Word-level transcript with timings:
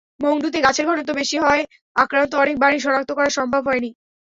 মংডুতে 0.19 0.59
গাছের 0.65 0.85
ঘনত্ব 0.89 1.11
বেশি 1.19 1.35
হওয়ায় 1.37 1.63
আক্রান্ত 1.95 2.31
অনেক 2.35 2.55
বাড়ি 2.59 2.77
শনাক্ত 2.79 3.09
করা 3.17 3.29
সম্ভব 3.37 3.61
হয়নি। 3.69 3.89